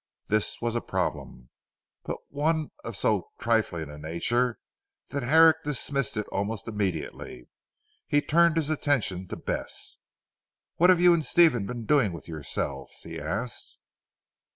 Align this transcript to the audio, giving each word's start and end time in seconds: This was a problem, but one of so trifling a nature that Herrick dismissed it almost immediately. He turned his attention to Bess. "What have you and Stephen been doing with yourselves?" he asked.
This 0.29 0.59
was 0.59 0.73
a 0.73 0.81
problem, 0.81 1.51
but 2.01 2.17
one 2.29 2.71
of 2.83 2.97
so 2.97 3.29
trifling 3.37 3.87
a 3.91 3.99
nature 3.99 4.57
that 5.09 5.21
Herrick 5.21 5.57
dismissed 5.63 6.17
it 6.17 6.25
almost 6.29 6.67
immediately. 6.67 7.47
He 8.07 8.19
turned 8.19 8.57
his 8.57 8.71
attention 8.71 9.27
to 9.27 9.35
Bess. 9.35 9.97
"What 10.77 10.89
have 10.89 10.99
you 10.99 11.13
and 11.13 11.23
Stephen 11.23 11.67
been 11.67 11.85
doing 11.85 12.13
with 12.13 12.27
yourselves?" 12.27 12.97
he 13.03 13.19
asked. 13.19 13.77